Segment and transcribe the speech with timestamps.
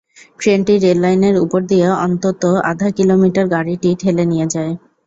[0.39, 4.73] ট্রেনটি রেললাইনের ওপর দিয়ে অন্তত আধা কিলোমিটার গাড়িটি ঠেলে নিয়ে যায়।